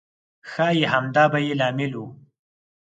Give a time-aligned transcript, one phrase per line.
[0.49, 2.05] ښایي همدا به یې لامل و.